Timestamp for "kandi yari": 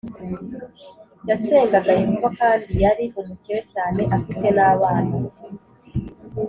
2.39-3.05